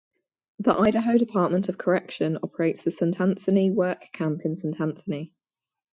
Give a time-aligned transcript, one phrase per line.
[0.57, 5.31] The Idaho Department of Correction operates the Saint Anthony Work Camp in Saint Anthony.